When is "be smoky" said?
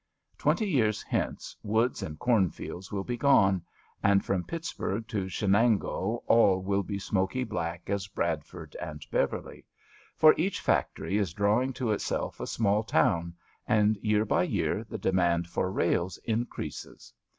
6.81-7.43